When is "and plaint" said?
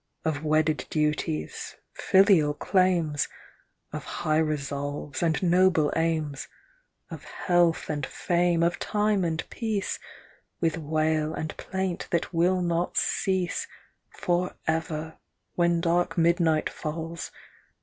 11.35-12.07